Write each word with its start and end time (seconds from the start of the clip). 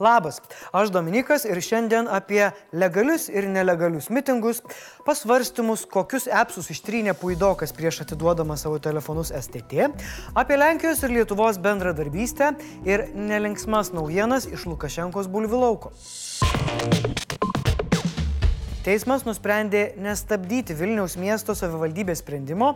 Labas, 0.00 0.40
aš 0.72 0.88
Dominikas 0.88 1.44
ir 1.44 1.58
šiandien 1.60 2.06
apie 2.08 2.46
legalius 2.72 3.26
ir 3.28 3.44
nelegalius 3.52 4.08
mitingus, 4.08 4.62
pasvarstymus, 5.04 5.82
kokius 5.92 6.24
appsus 6.40 6.70
ištrynė 6.72 7.12
Puidokas 7.20 7.76
prieš 7.76 8.00
atiduodamą 8.06 8.56
savo 8.56 8.80
telefonus 8.80 9.28
STT, 9.36 9.90
apie 10.32 10.56
Lenkijos 10.56 11.04
ir 11.04 11.12
Lietuvos 11.18 11.60
bendradarbystę 11.60 12.54
ir 12.88 13.10
nelinksmas 13.12 13.92
naujienas 13.92 14.48
iš 14.48 14.64
Lukašenkos 14.72 15.28
bulvilauko. 15.28 15.92
Teismas 18.80 19.26
nusprendė 19.26 19.90
nestabdyti 20.00 20.72
Vilniaus 20.72 21.18
miesto 21.20 21.52
savivaldybės 21.52 22.22
sprendimo, 22.22 22.70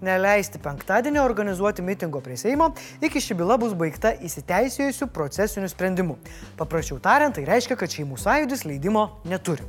neleisti 0.00 0.56
penktadienį 0.64 1.20
organizuoti 1.20 1.84
mitingo 1.84 2.22
prie 2.24 2.38
Seimo, 2.40 2.70
iki 3.04 3.20
ši 3.20 3.36
byla 3.36 3.58
bus 3.60 3.74
baigta 3.76 4.14
įsiteisėjusių 4.24 5.10
procesinių 5.12 5.68
sprendimų. 5.68 6.16
Paprasčiau 6.56 6.96
tariant, 7.04 7.36
tai 7.36 7.44
reiškia, 7.44 7.76
kad 7.76 7.92
šeimų 7.92 8.16
sąjūdis 8.24 8.64
leidimo 8.64 9.04
neturi. 9.28 9.68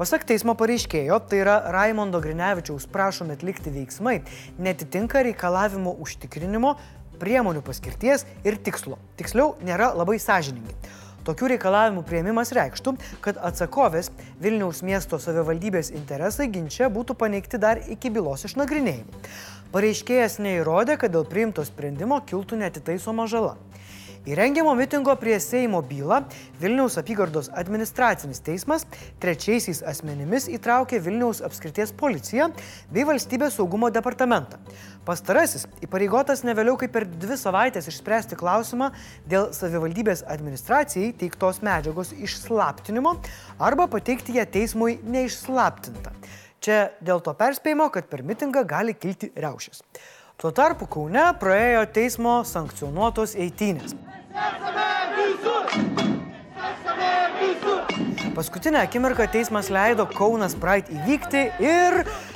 Pasak 0.00 0.24
teismo 0.24 0.56
pareiškėjo, 0.56 1.20
tai 1.28 1.44
yra 1.44 1.60
Raimondo 1.76 2.22
Grinevičiaus 2.24 2.88
prašomi 2.88 3.36
atlikti 3.36 3.74
veiksmai, 3.76 4.22
netitinka 4.56 5.20
reikalavimo 5.28 5.98
užtikrinimo, 6.00 6.78
priemonių 7.20 7.60
paskirties 7.64 8.24
ir 8.44 8.56
tikslo. 8.56 8.96
Tiksliau, 9.20 9.52
nėra 9.64 9.92
labai 9.96 10.16
sąžiningi. 10.16 10.80
Tokių 11.26 11.48
reikalavimų 11.56 12.04
prieimimas 12.06 12.52
reikštų, 12.54 12.92
kad 13.24 13.38
atsakovės 13.48 14.12
Vilniaus 14.42 14.84
miesto 14.86 15.18
savivaldybės 15.18 15.90
interesai 15.90 16.46
ginčia 16.54 16.86
būtų 16.92 17.16
paneigti 17.18 17.58
dar 17.58 17.80
iki 17.90 18.12
bylos 18.14 18.46
išnagrinėjimo. 18.46 19.24
Pareiškėjas 19.74 20.38
neįrodė, 20.38 20.94
kad 21.00 21.10
dėl 21.10 21.26
priimto 21.26 21.64
sprendimo 21.66 22.20
kiltų 22.22 22.60
netitaisoma 22.62 23.26
žala. 23.26 23.56
Įrengiamo 24.26 24.72
mitingo 24.74 25.12
prie 25.14 25.36
Seimo 25.38 25.78
bylą 25.86 26.16
Vilniaus 26.58 26.96
apygardos 26.98 27.46
administracinis 27.54 28.40
teismas 28.42 28.82
trečiaisiais 29.22 29.84
asmenimis 29.86 30.48
įtraukė 30.50 30.98
Vilniaus 31.04 31.38
apskrities 31.46 31.92
policiją 31.94 32.48
bei 32.90 33.04
valstybės 33.06 33.54
saugumo 33.54 33.86
departamentą. 33.94 34.58
Pastarasis 35.06 35.68
įpareigotas 35.86 36.42
ne 36.42 36.56
vėliau 36.58 36.74
kaip 36.80 36.90
per 36.96 37.06
dvi 37.06 37.36
savaitės 37.38 37.86
išspręsti 37.92 38.40
klausimą 38.40 38.90
dėl 39.30 39.52
savivaldybės 39.54 40.24
administracijai 40.34 41.12
teiktos 41.22 41.62
medžiagos 41.62 42.10
išslaptinimo 42.18 43.14
arba 43.62 43.86
pateikti 43.94 44.40
ją 44.40 44.48
teismui 44.58 44.98
neišslaptintą. 45.06 46.10
Čia 46.58 46.82
dėl 46.98 47.22
to 47.22 47.30
perspėjimo, 47.38 47.92
kad 47.94 48.10
per 48.10 48.26
mitingą 48.26 48.66
gali 48.66 48.98
kilti 48.98 49.30
riaušės. 49.38 49.86
Tuo 50.36 50.50
tarpu 50.50 50.90
Kaune 50.90 51.30
praėjo 51.38 51.86
teismo 51.94 52.40
sankcionuotos 52.44 53.38
eitynės. 53.38 53.94
Paskutinę 58.36 58.80
akimirką 58.80 59.28
teismas 59.32 59.70
leido 59.70 60.04
Kaunas 60.06 60.52
Pride 60.60 60.92
įvykti 60.92 61.40
ir 61.64 61.94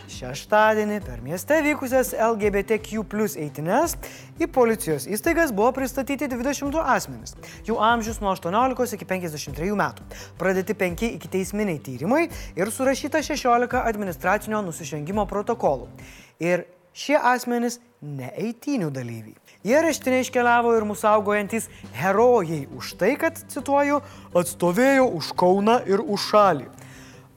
šeštadienį 0.08 0.96
per 1.04 1.18
mieste 1.20 1.58
vykusias 1.60 2.14
LGBTQ 2.16 3.02
plus 3.04 3.34
eitines 3.36 3.98
į 4.40 4.48
policijos 4.48 5.04
įstaigas 5.04 5.52
buvo 5.52 5.74
pristatyti 5.76 6.30
22 6.32 6.86
asmenys. 6.94 7.36
Jų 7.68 7.76
amžius 7.84 8.22
nuo 8.24 8.32
18 8.32 8.96
iki 8.96 9.10
53 9.12 9.76
metų. 9.82 10.08
Pradėti 10.40 10.78
5 10.86 11.06
iki 11.10 11.34
teisminiai 11.36 11.84
tyrimai 11.84 12.24
ir 12.56 12.72
surašyta 12.72 13.20
16 13.20 13.84
administracinio 13.84 14.64
nusižengimo 14.64 15.28
protokolų. 15.28 15.92
Ir 16.40 16.64
šie 16.96 17.18
asmenys 17.18 17.78
ne 18.00 18.30
eitinių 18.40 18.90
dalyviai. 18.94 19.36
Jie 19.66 19.80
raštinė 19.84 20.22
iškeliavo 20.24 20.72
ir 20.76 20.86
mūsų 20.88 21.04
saugojantis 21.04 21.66
herojai 21.98 22.62
už 22.76 22.94
tai, 23.00 23.12
kad, 23.20 23.36
cituoju, 23.52 24.00
atstovėjo 24.32 25.10
už 25.18 25.34
Kauną 25.36 25.82
ir 25.90 26.00
už 26.00 26.30
šalį. 26.30 26.70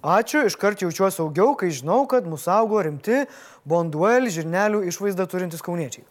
Ačiū, 0.03 0.45
iškart 0.47 0.81
jaučiuosi 0.83 1.19
saugiau, 1.19 1.53
kai 1.59 1.69
žinau, 1.71 2.01
kad 2.07 2.25
mūsų 2.27 2.43
saugo 2.47 2.79
rimti 2.83 3.25
Bonduel 3.67 4.27
žirnelių 4.31 4.81
išvaizdą 4.91 5.27
turintys 5.31 5.63
kauniečiai. 5.63 6.03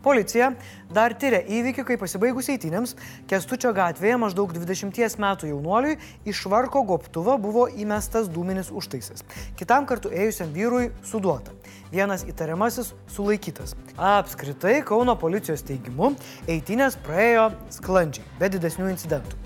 Policija 0.00 0.54
dar 0.94 1.12
tyria 1.12 1.42
įvykį, 1.44 1.84
kai 1.84 1.96
pasibaigus 2.00 2.48
eitynėms 2.52 2.94
Kestučio 3.28 3.74
gatvėje 3.76 4.16
maždaug 4.22 4.54
20 4.56 5.18
metų 5.20 5.50
jaunuoliui 5.50 5.98
iš 6.24 6.44
švarko 6.46 6.80
goptuvo 6.88 7.36
buvo 7.40 7.66
įmestas 7.68 8.30
dūminis 8.32 8.72
užtaisas. 8.72 9.26
Kitam 9.60 9.84
kartu 9.90 10.08
ėjusiam 10.08 10.54
vyrui 10.56 10.88
suduota. 11.04 11.52
Vienas 11.92 12.24
įtariamasis 12.24 12.94
sulaikytas. 13.12 13.76
Apskritai, 13.98 14.78
Kauno 14.88 15.16
policijos 15.20 15.66
teigimu, 15.68 16.14
eitynės 16.48 16.96
praėjo 17.04 17.50
sklandžiai, 17.76 18.24
be 18.40 18.48
didesnių 18.56 18.88
incidentų. 18.94 19.36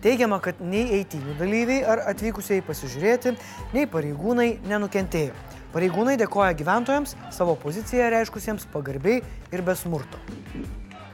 Teigiama, 0.00 0.40
kad 0.40 0.62
nei 0.64 0.86
eitynių 0.96 1.36
dalyviai 1.36 1.84
ar 1.84 2.02
atvykusiai 2.10 2.64
pasižiūrėti, 2.64 3.34
nei 3.76 3.86
pareigūnai 3.86 4.54
nenukentėjo. 4.66 5.36
Pareigūnai 5.70 6.16
dėkoja 6.18 6.50
gyventojams 6.58 7.14
savo 7.30 7.54
poziciją 7.54 8.08
reiškusiems 8.10 8.66
pagarbiai 8.72 9.20
ir 9.54 9.62
be 9.62 9.74
smurto. 9.78 10.18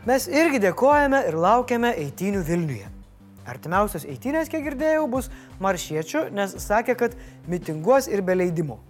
Mes 0.09 0.29
irgi 0.33 0.63
dėkojame 0.63 1.27
ir 1.29 1.37
laukiame 1.37 1.91
eitynių 2.07 2.41
Vilniuje. 2.47 2.89
Artimiausios 3.47 4.07
eitynės, 4.09 4.49
kiek 4.51 4.65
girdėjau, 4.65 5.05
bus 5.11 5.29
maršiečių, 5.63 6.29
nes 6.35 6.57
sakė, 6.63 6.97
kad 6.99 7.17
mitinguos 7.51 8.09
ir 8.11 8.25
be 8.27 8.35
leidimo. 8.39 8.81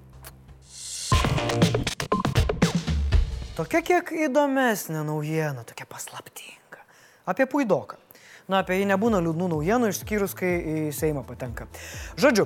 Tokia 3.56 3.82
kiek 3.82 4.12
įdomesnė 4.28 5.02
naujiena, 5.08 5.64
tokia 5.66 5.88
paslaptinga. 5.88 6.82
Apie 7.28 7.48
puidoką. 7.50 7.98
Na, 8.46 8.60
apie 8.62 8.76
jį 8.78 8.86
nebūna 8.92 9.18
liūdnų 9.24 9.48
naujienų, 9.50 9.88
išskyrus, 9.90 10.36
kai 10.38 10.52
į 10.60 10.82
Seimą 10.94 11.24
patenka. 11.26 11.66
Žodžiu, 12.20 12.44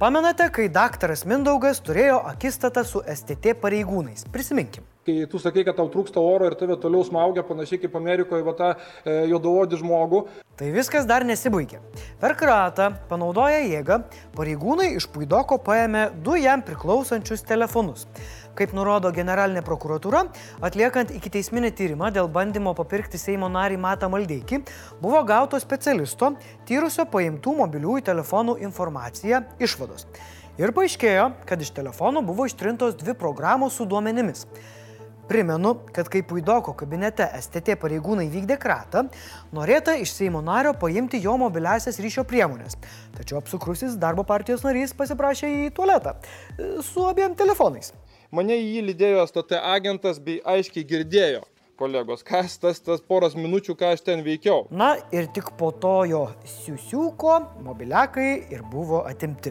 Pamenate, 0.00 0.46
kai 0.48 0.64
daktaras 0.72 1.26
Mindaugas 1.28 1.82
turėjo 1.84 2.22
akistatą 2.24 2.86
su 2.88 3.02
STT 3.04 3.52
pareigūnais? 3.60 4.22
Prisiminkim. 4.32 4.86
Kai 5.04 5.26
tu 5.28 5.36
sakai, 5.36 5.60
kad 5.66 5.76
tau 5.76 5.90
trūksta 5.92 6.22
oro 6.24 6.48
ir 6.48 6.56
tave 6.56 6.78
toliau 6.80 7.04
smaugia, 7.04 7.44
panašiai 7.44 7.82
kaip 7.82 7.98
Amerikoje, 8.00 8.46
va 8.46 8.54
tą 8.56 8.70
e, 8.72 9.18
juodavodį 9.28 9.82
žmogų. 9.82 10.22
Tai 10.56 10.70
viskas 10.72 11.04
dar 11.04 11.26
nesibaigė. 11.28 11.82
Per 12.22 12.32
kratą, 12.40 12.88
panaudoję 13.12 13.60
jėgą, 13.74 14.00
pareigūnai 14.38 14.88
iš 14.96 15.10
Puidoko 15.12 15.60
paėmė 15.68 16.06
du 16.24 16.40
jam 16.40 16.64
priklausančius 16.64 17.44
telefonus. 17.44 18.08
Kaip 18.58 18.74
nurodo 18.76 19.12
generalinė 19.14 19.62
prokuratūra, 19.66 20.24
atliekant 20.66 21.12
iki 21.14 21.32
teisminį 21.36 21.70
tyrimą 21.78 22.10
dėl 22.14 22.28
bandymo 22.32 22.74
papirkti 22.76 23.20
Seimo 23.20 23.48
narį 23.52 23.78
Matą 23.80 24.10
Maldeikį, 24.12 24.62
buvo 25.02 25.22
gauto 25.28 25.60
specialisto, 25.62 26.34
tyrusio 26.68 27.06
paimtų 27.10 27.56
mobiliųjų 27.62 28.04
telefonų 28.10 28.58
informaciją 28.66 29.44
išvados. 29.62 30.08
Ir 30.60 30.74
paaiškėjo, 30.76 31.30
kad 31.48 31.62
iš 31.62 31.70
telefonų 31.78 32.24
buvo 32.26 32.44
ištrintos 32.50 32.98
dvi 33.00 33.14
programos 33.16 33.78
su 33.78 33.86
duomenimis. 33.88 34.44
Primenu, 35.30 35.76
kad 35.94 36.08
kai 36.10 36.24
Puidoko 36.26 36.72
kabinete 36.74 37.28
STT 37.38 37.76
pareigūnai 37.78 38.26
vykdė 38.32 38.56
kratą, 38.58 39.04
norėta 39.54 39.94
iš 40.02 40.10
Seimo 40.16 40.42
nario 40.42 40.74
paimti 40.74 41.20
jo 41.22 41.36
mobiliasias 41.38 42.02
ryšio 42.02 42.26
priemonės. 42.26 42.74
Tačiau 43.14 43.38
apsukrusis 43.38 43.94
darbo 44.02 44.26
partijos 44.26 44.66
narys 44.66 44.96
pasiprašė 44.98 45.54
į 45.54 45.72
tualetą 45.76 46.16
su 46.82 47.06
abiem 47.06 47.38
telefonais. 47.38 47.94
Mane 48.30 48.54
į 48.54 48.66
jį 48.76 48.82
lydėjo 48.92 49.22
STT 49.26 49.58
agentas 49.58 50.20
bei 50.22 50.38
aiškiai 50.46 50.84
girdėjo 50.86 51.40
kolegos, 51.80 52.20
kas 52.26 52.58
tas, 52.62 52.78
tas 52.84 53.00
poras 53.02 53.32
minučių, 53.34 53.74
ką 53.80 53.94
aš 53.96 54.04
ten 54.06 54.20
veikiau. 54.22 54.66
Na 54.70 54.92
ir 55.16 55.26
tik 55.34 55.48
po 55.58 55.70
to 55.72 55.94
jo 56.06 56.20
siusiuko 56.46 57.38
mobiliakai 57.64 58.28
ir 58.52 58.62
buvo 58.70 59.00
atimti. 59.08 59.50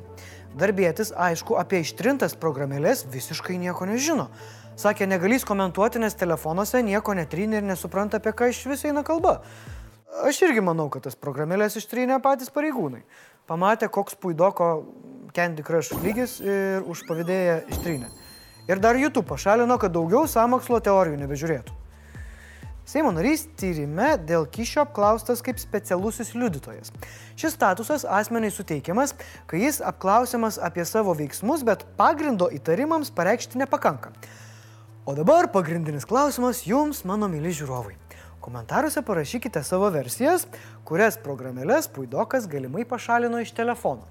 Darbėtis, 0.60 1.12
aišku, 1.12 1.58
apie 1.60 1.82
ištrintas 1.84 2.38
programėlės 2.40 3.04
visiškai 3.12 3.58
nieko 3.60 3.90
nežino. 3.90 4.30
Sakė, 4.80 5.10
negalys 5.12 5.44
komentuoti, 5.44 6.00
nes 6.00 6.16
telefonuose 6.16 6.80
nieko 6.86 7.18
netrynė 7.18 7.60
ir 7.60 7.68
nesupranta, 7.68 8.22
apie 8.22 8.32
ką 8.32 8.48
iš 8.54 8.64
visai 8.72 8.94
eina 8.94 9.04
kalba. 9.04 9.42
Aš 10.24 10.40
irgi 10.48 10.64
manau, 10.64 10.88
kad 10.94 11.04
tas 11.06 11.20
programėlės 11.20 11.76
ištrynė 11.82 12.22
patys 12.24 12.54
pareigūnai. 12.56 13.04
Pamatė, 13.50 13.92
koks 13.92 14.16
puidoko 14.22 14.72
Candy 15.36 15.68
Crush 15.68 16.00
lygis 16.06 16.40
ir 16.40 16.88
už 16.88 17.04
pavydėję 17.10 17.62
ištrynė. 17.76 18.10
Ir 18.70 18.78
dar 18.78 18.96
YouTube 18.96 19.26
pašalino, 19.26 19.80
kad 19.82 19.96
daugiau 19.96 20.28
samokslo 20.30 20.78
teorijų 20.86 21.18
nebežiūrėtų. 21.24 21.74
Seimo 22.90 23.10
narys 23.14 23.44
tyrime 23.58 24.12
dėl 24.26 24.48
kyšio 24.50 24.84
apklaustas 24.86 25.44
kaip 25.46 25.58
specialusis 25.62 26.32
liudytojas. 26.38 26.90
Šis 27.38 27.54
statusas 27.54 28.06
asmeniai 28.06 28.54
suteikiamas, 28.54 29.16
kai 29.50 29.64
jis 29.64 29.78
apklausiamas 29.86 30.58
apie 30.62 30.86
savo 30.90 31.14
veiksmus, 31.18 31.62
bet 31.66 31.86
pagrindo 31.98 32.48
įtarimams 32.54 33.10
pareikšti 33.14 33.62
nepakanka. 33.62 34.14
O 35.06 35.14
dabar 35.18 35.50
pagrindinis 35.54 36.06
klausimas 36.06 36.62
jums, 36.70 37.02
mano 37.10 37.30
myli 37.30 37.54
žiūrovai. 37.54 37.94
Komentaruose 38.42 39.02
parašykite 39.06 39.62
savo 39.66 39.90
versijas, 39.94 40.46
kurias 40.86 41.18
programėlės 41.22 41.90
Puidokas 41.94 42.46
galimai 42.50 42.86
pašalino 42.90 43.42
iš 43.42 43.54
telefono. 43.58 44.06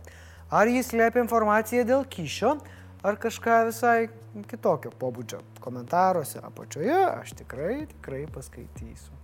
Ar 0.51 0.67
jis 0.71 0.91
slėpė 0.91 1.23
informaciją 1.23 1.83
dėl 1.87 2.07
kyšio, 2.11 2.57
ar 3.03 3.19
kažką 3.21 3.59
visai 3.69 4.09
kitokio 4.49 4.93
pobūdžio. 4.99 5.43
Komentaruose 5.63 6.41
apačioje 6.43 6.99
aš 7.07 7.35
tikrai, 7.39 7.87
tikrai 7.91 8.25
paskaitysiu. 8.33 9.15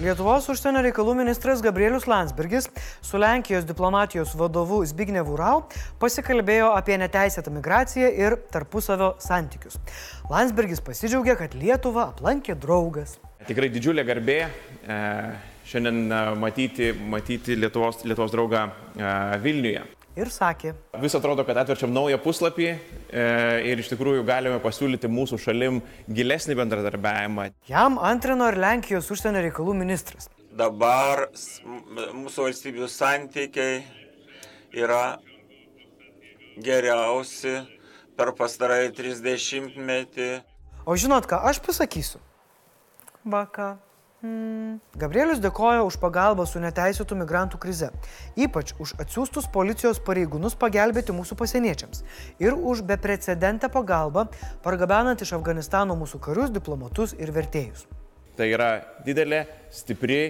Lietuvos 0.00 0.46
užsienio 0.48 0.80
reikalų 0.86 1.12
ministras 1.18 1.60
Gabrielius 1.60 2.06
Landsbergis 2.08 2.70
su 3.04 3.20
Lenkijos 3.20 3.66
diplomatijos 3.68 4.32
vadovu 4.32 4.78
Zbignevu 4.88 5.36
Rau 5.36 5.66
pasikalbėjo 6.00 6.70
apie 6.72 6.96
neteisėtą 7.02 7.52
migraciją 7.52 8.08
ir 8.16 8.38
tarpusavio 8.52 9.10
santykius. 9.20 9.76
Landsbergis 10.32 10.80
pasidžiaugė, 10.86 11.36
kad 11.42 11.52
Lietuvą 11.52 12.08
aplankė 12.14 12.56
draugas. 12.56 13.18
Tikrai 13.44 13.68
didžiulė 13.76 14.06
garbė 14.08 14.40
e, 14.48 14.98
šiandien 15.68 16.02
e, 16.08 16.24
matyti, 16.48 16.92
matyti 16.96 17.60
Lietuvos, 17.60 18.00
Lietuvos 18.08 18.32
draugą 18.32 18.68
e, 18.96 19.14
Vilniuje 19.44 19.84
ir 20.18 20.30
sakė. 20.32 20.74
Vis 21.02 21.14
atrodo, 21.18 21.44
kad 21.46 21.58
atverčiam 21.62 21.92
naują 21.94 22.18
puslapį 22.22 22.68
e, 22.70 22.76
ir 23.70 23.80
iš 23.82 23.92
tikrųjų 23.92 24.24
galime 24.28 24.60
pasiūlyti 24.62 25.10
mūsų 25.10 25.38
šalim 25.40 25.80
gilesnį 26.10 26.56
bendradarbiavimą. 26.60 27.50
Jam 27.70 27.98
antrino 28.02 28.48
ir 28.50 28.58
Lenkijos 28.60 29.10
užsienio 29.14 29.42
reikalų 29.46 29.76
ministras. 29.82 30.30
Dabar 30.50 31.28
mūsų 32.16 32.48
valstybių 32.48 32.88
santykiai 32.90 33.82
yra 34.76 35.18
geriausi 36.60 37.60
per 38.18 38.34
pastarąjį 38.36 38.90
30 38.98 39.78
metį. 39.78 40.32
O 40.84 40.96
žinot 40.98 41.28
ką, 41.30 41.38
aš 41.48 41.62
pasakysiu. 41.64 42.20
Baka. 43.24 43.76
Hmm. 44.20 44.74
Gabrielius 45.00 45.38
dėkoja 45.40 45.80
už 45.86 45.96
pagalbą 45.96 46.44
su 46.44 46.60
neteisėtų 46.60 47.16
migrantų 47.22 47.56
krize, 47.62 47.86
ypač 48.36 48.74
už 48.76 48.92
atsiųstus 49.00 49.46
policijos 49.48 49.96
pareigūnus 50.04 50.58
pagelbėti 50.60 51.14
mūsų 51.16 51.38
pasieniečiams 51.40 52.02
ir 52.44 52.52
už 52.52 52.82
beprecedentę 52.90 53.70
pagalbą 53.72 54.26
pargabenant 54.60 55.24
iš 55.24 55.32
Afganistano 55.38 55.96
mūsų 55.96 56.20
karius, 56.26 56.52
diplomatus 56.52 57.16
ir 57.16 57.32
vertėjus. 57.32 57.86
Tai 58.36 58.50
yra 58.52 58.68
didelė, 59.08 59.46
stipri 59.72 60.20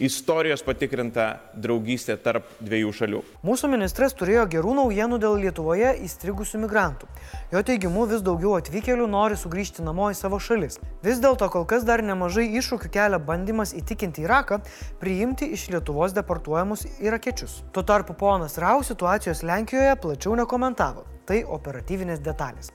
istorijos 0.00 0.62
patikrinta 0.64 1.26
draugystė 1.52 2.16
tarp 2.24 2.48
dviejų 2.64 2.92
šalių. 2.96 3.20
Mūsų 3.44 3.68
ministras 3.72 4.14
turėjo 4.16 4.46
gerų 4.54 4.72
naujienų 4.78 5.18
dėl 5.20 5.36
Lietuvoje 5.42 5.92
įstrigusių 6.06 6.62
migrantų. 6.64 7.08
Jo 7.52 7.62
teigimu 7.66 8.06
vis 8.10 8.24
daugiau 8.24 8.56
atvykėlių 8.56 9.06
nori 9.12 9.36
sugrįžti 9.36 9.84
namo 9.84 10.08
į 10.10 10.16
savo 10.16 10.40
šalis. 10.40 10.80
Vis 11.04 11.20
dėlto 11.20 11.50
kol 11.52 11.68
kas 11.68 11.84
dar 11.88 12.02
nemažai 12.06 12.48
iššūkių 12.60 12.90
kelia 12.96 13.20
bandymas 13.20 13.74
įtikinti 13.76 14.24
Iraką 14.24 14.62
priimti 15.02 15.50
iš 15.52 15.68
Lietuvos 15.74 16.16
deportuojamus 16.16 16.86
irakiečius. 17.04 17.60
Tuo 17.76 17.84
tarpu 17.84 18.16
ponas 18.16 18.56
Rau 18.58 18.80
situacijos 18.86 19.44
Lenkijoje 19.44 19.94
plačiau 20.00 20.36
nekomentavo. 20.40 21.04
Tai 21.28 21.44
operatyvinės 21.44 22.24
detalės. 22.24 22.72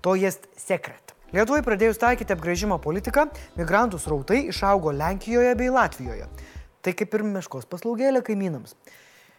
To 0.00 0.14
jest 0.14 0.46
sekret. 0.56 1.16
Lietuvai 1.34 1.60
pradėjus 1.60 1.98
taikyti 2.00 2.32
apgrėžimo 2.32 2.78
politiką, 2.80 3.26
migrantų 3.58 3.98
srautai 4.00 4.46
išaugo 4.48 4.94
Lenkijoje 4.96 5.50
bei 5.58 5.68
Latvijoje. 5.68 6.30
Tai 6.82 6.94
kaip 6.94 7.14
ir 7.18 7.26
meškos 7.26 7.66
paslaugėlė 7.70 8.22
kaimynams. 8.26 8.76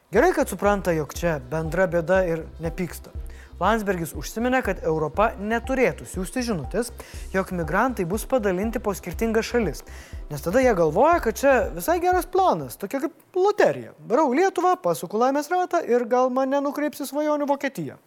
Gerai, 0.09 0.31
kad 0.33 0.50
supranta, 0.50 0.91
jog 0.95 1.12
čia 1.13 1.38
bendra 1.51 1.86
bėda 1.86 2.24
ir 2.25 2.47
nepyksta. 2.63 3.12
Landsbergis 3.59 4.13
užsiminė, 4.15 4.62
kad 4.63 4.80
Europa 4.88 5.33
neturėtų 5.36 6.06
siūsti 6.07 6.45
žinutės, 6.47 6.94
jog 7.33 7.51
migrantai 7.53 8.06
bus 8.07 8.24
padalinti 8.30 8.80
po 8.80 8.94
skirtingas 8.95 9.50
šalis. 9.51 9.83
Nes 10.31 10.45
tada 10.45 10.63
jie 10.63 10.71
galvoja, 10.77 11.19
kad 11.25 11.38
čia 11.38 11.53
visai 11.75 11.97
geras 12.00 12.25
planas, 12.31 12.80
tokia 12.80 13.03
kaip 13.03 13.38
loterija. 13.38 13.91
Varau 14.07 14.31
Lietuvą, 14.31 14.77
pasuku 14.80 15.19
laimės 15.19 15.51
ratą 15.51 15.83
ir 15.83 16.07
gal 16.07 16.31
mane 16.31 16.63
nukreipsi 16.63 17.07
svajonių 17.09 17.50
Vokietiją. 17.51 18.00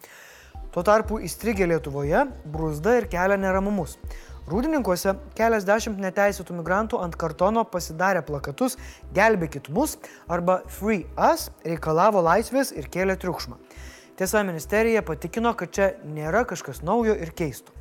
Tuo 0.73 0.81
tarpu 0.81 1.19
įstrigę 1.21 1.69
Lietuvoje 1.69 2.25
brūzda 2.49 2.97
ir 2.97 3.05
kelia 3.11 3.37
neramumus. 3.37 3.99
Rūdininkuose 4.43 5.13
keliasdešimt 5.37 6.01
neteisėtų 6.03 6.57
migrantų 6.57 6.97
ant 6.99 7.15
kartono 7.15 7.61
pasidarė 7.63 8.25
plakatus 8.27 8.75
Gelbėkit 9.15 9.69
mus 9.71 9.95
arba 10.27 10.57
Free 10.67 11.05
Us 11.15 11.47
reikalavo 11.63 12.19
laisvės 12.25 12.73
ir 12.75 12.89
kėlė 12.91 13.15
triukšmą. 13.21 13.55
Tiesa, 14.19 14.43
ministerija 14.43 15.01
patikino, 15.01 15.55
kad 15.55 15.71
čia 15.71 15.89
nėra 16.03 16.43
kažkas 16.49 16.83
naujo 16.83 17.15
ir 17.15 17.31
keisto. 17.31 17.71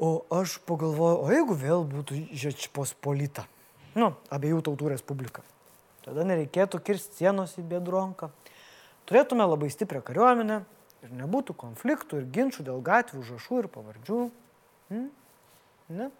O 0.00 0.24
aš 0.32 0.56
pagalvoju, 0.64 1.20
o 1.20 1.28
jeigu 1.28 1.60
vėl 1.60 1.84
būtų 1.84 2.24
Žečpospolita, 2.40 3.44
nu, 4.00 4.14
abiejų 4.32 4.64
tautų 4.70 4.94
respublika, 4.94 5.44
tada 6.00 6.24
nereikėtų 6.24 6.80
kirsti 6.80 7.20
sienos 7.20 7.58
į 7.60 7.68
Biedronką. 7.68 8.32
Turėtume 9.04 9.44
labai 9.44 9.68
stiprią 9.68 10.00
kariuomenę 10.00 10.62
ir 11.04 11.16
nebūtų 11.20 11.60
konfliktų 11.60 12.22
ir 12.22 12.30
ginčių 12.32 12.70
dėl 12.72 12.80
gatvių, 12.80 13.26
žašų 13.34 13.66
ir 13.66 13.68
pavardžių. 13.76 14.22
Ne? 14.90 16.10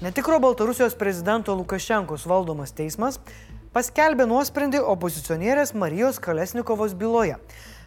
Netikro 0.00 0.38
Baltarusijos 0.40 0.94
prezidento 0.94 1.54
Lukašenkos 1.56 2.26
valdomas 2.28 2.74
teismas 2.76 3.16
paskelbė 3.72 4.26
nuosprendį 4.28 4.82
opozicionierės 4.92 5.72
Marijos 5.72 6.20
Kalesnikovos 6.20 6.92
byloje. 7.00 7.38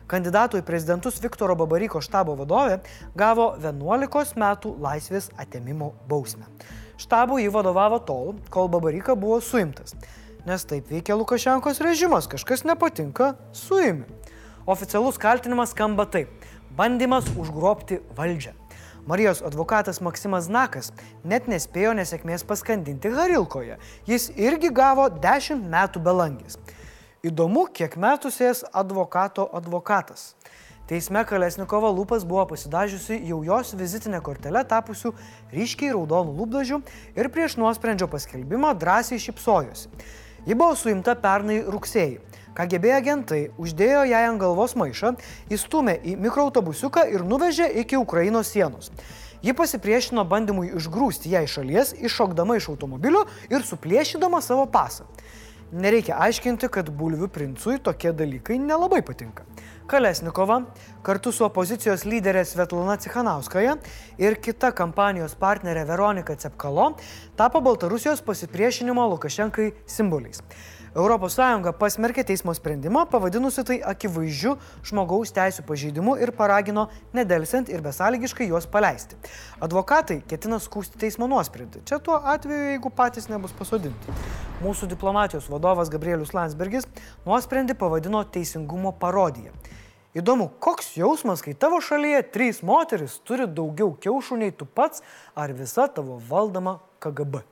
Kandidatų 0.10 0.64
į 0.64 0.66
prezidentus 0.66 1.22
Viktoro 1.22 1.54
Babaryko 1.60 2.02
štabo 2.02 2.34
vadovė 2.40 2.80
gavo 3.14 3.52
11 3.62 4.34
metų 4.42 4.74
laisvės 4.82 5.30
atėmimo 5.38 5.94
bausmę. 6.10 6.50
Štabu 6.98 7.38
jį 7.44 7.54
vadovavo 7.54 8.02
tol, 8.02 8.34
kol 8.50 8.74
Babaryka 8.74 9.14
buvo 9.14 9.38
suimtas. 9.38 9.94
Nes 10.50 10.66
taip 10.66 10.90
veikia 10.90 11.14
Lukašenkos 11.14 11.84
režimas, 11.86 12.26
kažkas 12.26 12.66
nepatinka, 12.66 13.36
suimi. 13.54 14.10
Oficialus 14.66 15.22
kaltinimas 15.22 15.74
skamba 15.74 16.10
taip 16.10 16.42
bandymas 16.78 17.28
užgrobti 17.38 18.00
valdžią. 18.18 18.54
Marijos 19.06 19.42
advokatas 19.42 19.98
Maksimas 20.02 20.46
Znakas 20.46 20.92
net 21.26 21.48
nespėjo 21.50 21.96
nesėkmės 21.98 22.46
paskandinti 22.46 23.10
Harilkoje. 23.10 23.80
Jis 24.06 24.30
irgi 24.38 24.70
gavo 24.70 25.08
10 25.10 25.64
metų 25.72 26.04
belangis. 26.06 26.60
Įdomu, 27.26 27.66
kiek 27.74 27.98
metų 27.98 28.30
sės 28.34 28.62
advokato 28.74 29.48
advokatas. 29.58 30.36
Teisme 30.90 31.22
Kalesnikovo 31.26 31.90
lūpas 31.96 32.26
buvo 32.28 32.44
pasidažiusi 32.50 33.20
jau 33.30 33.38
jos 33.48 33.76
vizitinė 33.80 34.20
kortelė 34.26 34.64
tapusių 34.68 35.14
ryškiai 35.54 35.94
raudonų 35.96 36.34
lūpdažių 36.40 36.82
ir 37.16 37.30
prieš 37.34 37.56
nuosprendžio 37.62 38.10
paskelbimą 38.12 38.74
drąsiai 38.82 39.22
šipsojosi. 39.24 39.88
Ji 40.46 40.58
buvo 40.58 40.76
suimta 40.76 41.16
pernai 41.16 41.62
rugsėjai. 41.64 42.20
KGB 42.58 42.92
agentai 42.98 43.42
uždėjo 43.62 44.04
jai 44.10 44.26
ant 44.28 44.42
galvos 44.42 44.76
maišą, 44.76 45.14
įstumė 45.54 45.98
į 46.04 46.18
mikroautobusiuką 46.26 47.06
ir 47.14 47.24
nuvežė 47.24 47.70
iki 47.84 48.00
Ukrainos 48.00 48.52
sienos. 48.52 48.92
Ji 49.42 49.56
pasipriešino 49.58 50.26
bandymui 50.30 50.74
išgrūsti 50.78 51.32
ją 51.32 51.46
iš 51.48 51.56
šalies, 51.58 51.94
iššokdama 51.98 52.60
iš 52.60 52.68
automobilio 52.74 53.24
ir 53.50 53.64
suplėšydama 53.66 54.42
savo 54.44 54.68
pasą. 54.70 55.08
Nereikia 55.72 56.18
aiškinti, 56.20 56.68
kad 56.68 56.90
bulvių 56.92 57.30
princui 57.32 57.78
tokie 57.80 58.12
dalykai 58.12 58.58
nelabai 58.60 59.00
patinka. 59.08 59.46
Kalesnikova 59.88 60.58
kartu 61.04 61.32
su 61.32 61.46
opozicijos 61.48 62.04
lyderė 62.04 62.44
Svetlana 62.48 62.98
Cichanauskaja 63.00 63.78
ir 64.20 64.36
kita 64.44 64.74
kampanijos 64.76 65.38
partnerė 65.40 65.88
Veronika 65.88 66.36
Cepkalo 66.36 66.92
tapo 67.40 67.64
Baltarusijos 67.64 68.20
pasipriešinimo 68.28 69.08
Lukašenkai 69.16 69.72
simboliais. 69.88 70.44
ES 70.92 71.38
pasmerkė 71.80 72.24
teismo 72.28 72.52
sprendimą, 72.54 73.06
pavadinusi 73.08 73.64
tai 73.64 73.78
akivaizdžiu 73.80 74.58
žmogaus 74.84 75.32
teisų 75.32 75.64
pažeidimu 75.64 76.18
ir 76.20 76.34
paragino 76.36 76.90
nedelsiant 77.14 77.70
ir 77.70 77.82
besąlygiškai 77.82 78.50
juos 78.50 78.68
paleisti. 78.68 79.16
Advokatai 79.64 80.22
ketina 80.28 80.60
skūsti 80.60 81.00
teismo 81.00 81.30
nuosprendį. 81.32 81.86
Čia 81.88 82.00
tuo 82.04 82.20
atveju, 82.20 82.74
jeigu 82.74 82.92
patys 82.92 83.30
nebus 83.32 83.56
pasodinti. 83.56 84.18
Mūsų 84.60 84.90
diplomatijos 84.92 85.48
vadovas 85.48 85.90
Gabrielius 85.90 86.34
Landsbergis 86.36 86.84
nuosprendį 87.26 87.78
pavadino 87.80 88.26
teisingumo 88.28 88.92
parodiją. 88.92 89.56
Įdomu, 90.12 90.50
koks 90.60 90.98
jausmas, 91.00 91.40
kai 91.40 91.54
tavo 91.56 91.80
šalyje 91.80 92.26
trys 92.36 92.60
moteris 92.68 93.16
turi 93.24 93.48
daugiau 93.48 93.94
kiaušų 93.96 94.42
nei 94.44 94.52
tu 94.52 94.68
pats 94.68 95.00
ar 95.40 95.56
visa 95.56 95.88
tavo 95.88 96.20
valdoma 96.28 96.82
KGB. 97.00 97.46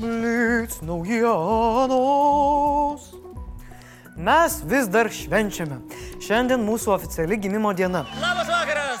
Blitz 0.00 0.80
naujienos. 0.82 1.92
Mes 4.16 4.62
vis 4.64 4.88
dar 4.88 5.10
švenčiame. 5.12 5.76
Šiandien 6.24 6.60
mūsų 6.64 6.94
oficiali 6.94 7.36
gimimo 7.40 7.72
diena. 7.76 8.06
Labas 8.20 8.48
vakaras! 8.48 9.00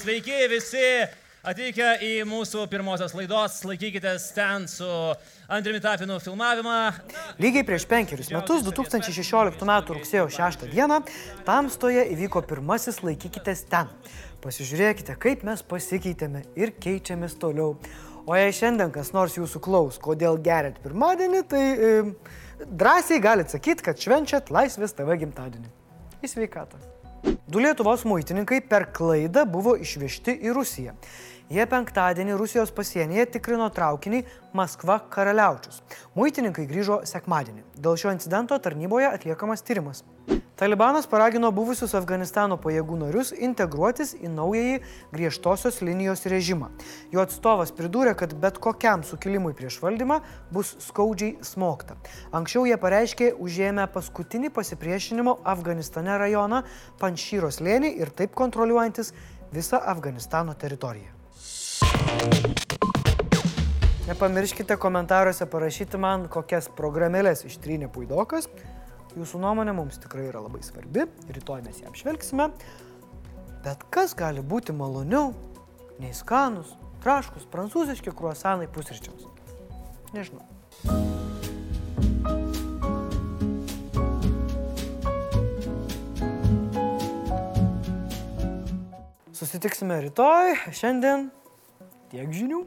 Sveiki 0.00 0.48
visi 0.50 1.06
atvykę 1.46 2.02
į 2.02 2.24
mūsų 2.26 2.66
pirmosios 2.72 3.14
laidos. 3.14 3.60
Laikykitės 3.62 4.32
ten 4.34 4.66
su 4.70 4.90
Andriumi 5.46 5.80
Tapinu 5.84 6.18
filmavimą. 6.22 6.78
Lygiai 7.38 7.64
prieš 7.70 7.86
penkerius 7.90 8.32
metus, 8.34 8.66
2016 8.66 9.62
m. 9.62 9.72
rugsėjo 9.94 10.26
6 10.34 10.66
d. 10.66 11.00
Tamstoje 11.46 12.02
įvyko 12.16 12.42
pirmasis 12.42 13.04
Laikykitės 13.06 13.60
ten. 13.70 13.86
Pasižiūrėkite, 14.42 15.14
kaip 15.20 15.42
mes 15.46 15.62
pasikeitėme 15.62 16.42
ir 16.58 16.74
keičiamės 16.80 17.38
toliau. 17.38 17.76
O 18.30 18.36
jei 18.38 18.52
šiandien 18.54 18.92
kas 18.94 19.08
nors 19.10 19.32
jūsų 19.34 19.58
klaus, 19.64 19.96
kodėl 19.98 20.36
gerit 20.38 20.76
pirmadienį, 20.84 21.38
tai 21.50 21.62
e, 21.74 21.88
drąsiai 22.62 23.18
galite 23.24 23.56
sakyti, 23.56 23.82
kad 23.88 23.98
švenčiat 23.98 24.52
Laisvės 24.54 24.94
TV 24.94 25.16
gimtadienį. 25.24 25.66
Į 26.22 26.30
sveikatą. 26.30 26.78
Du 27.50 27.58
Lietuvos 27.58 28.04
muitininkai 28.06 28.60
per 28.70 28.86
klaidą 28.94 29.42
buvo 29.50 29.74
išvežti 29.74 30.36
į 30.46 30.54
Rusiją. 30.54 30.94
Jie 31.50 31.66
penktadienį 31.72 32.38
Rusijos 32.38 32.70
pasienyje 32.70 33.26
tikrino 33.34 33.66
traukinį 33.74 34.22
Maskva 34.54 35.00
karaliaučius. 35.10 35.82
Muitininkai 36.14 36.68
grįžo 36.70 37.00
sekmadienį. 37.10 37.66
Dėl 37.82 37.98
šio 37.98 38.14
incidento 38.14 38.60
tarnyboje 38.62 39.10
atliekamas 39.10 39.66
tyrimas. 39.66 40.04
Talibanas 40.60 41.06
paragino 41.08 41.48
buvusius 41.56 41.94
Afganistano 41.96 42.58
pajėgų 42.60 42.98
narius 43.00 43.30
integruotis 43.32 44.10
į 44.12 44.28
naująjį 44.28 44.74
griežtosios 45.08 45.78
linijos 45.80 46.26
režimą. 46.28 46.66
Jo 47.08 47.22
atstovas 47.24 47.70
pridūrė, 47.72 48.12
kad 48.12 48.34
bet 48.42 48.58
kokiam 48.60 49.00
sukilimui 49.00 49.54
prieš 49.56 49.78
valdymą 49.80 50.18
bus 50.52 50.74
skaudžiai 50.84 51.38
smogta. 51.48 51.96
Anksčiau 52.36 52.66
jie 52.68 52.76
pareiškė 52.76 53.30
užėmę 53.40 53.86
paskutinį 53.94 54.50
pasipriešinimo 54.58 55.38
Afganistane 55.48 56.18
rajoną 56.20 56.58
Panšyros 57.00 57.62
lėnį 57.64 57.94
ir 57.96 58.12
taip 58.12 58.36
kontroliuojantis 58.36 59.14
visą 59.56 59.80
Afganistano 59.80 60.52
teritoriją. 60.52 61.08
Nepamirškite 64.12 64.76
komentaruose 64.76 65.48
parašyti 65.48 65.96
man, 66.04 66.28
kokias 66.28 66.68
programėlės 66.76 67.46
ištrynė 67.48 67.88
puidokas. 67.88 68.50
Jūsų 69.18 69.40
nuomonė 69.42 69.72
mums 69.74 69.98
tikrai 69.98 70.28
yra 70.28 70.42
labai 70.44 70.60
svarbi, 70.62 71.02
rytoj 71.34 71.64
mes 71.66 71.80
ją 71.82 71.90
apžvelgsime. 71.90 72.46
Bet 73.64 73.82
kas 73.92 74.14
gali 74.16 74.40
būti 74.40 74.72
maloniau 74.76 75.32
nei 76.00 76.14
skanus, 76.16 76.76
traškus, 77.02 77.48
prancūziški 77.50 78.14
kruosanai 78.14 78.70
pusryčiams? 78.70 79.26
Nežinau. 80.14 80.46
Susitiksime 89.34 90.00
rytoj, 90.06 90.54
šiandien 90.70 91.30
tiek 92.14 92.30
žinių. 92.30 92.66